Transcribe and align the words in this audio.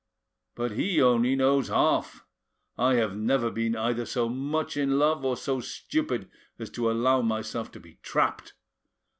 But 0.55 0.71
he 0.71 0.97
knows 0.97 1.69
only 1.69 1.83
half: 1.83 2.25
I 2.75 2.95
have 2.95 3.15
never 3.15 3.51
been 3.51 3.75
either 3.75 4.07
so 4.07 4.27
much 4.29 4.75
in 4.75 4.97
love 4.97 5.23
or 5.23 5.37
so 5.37 5.59
stupid 5.59 6.27
as 6.57 6.71
to 6.71 6.89
allow 6.89 7.21
myself 7.21 7.71
to 7.73 7.79
be 7.79 7.99
trapped. 8.01 8.55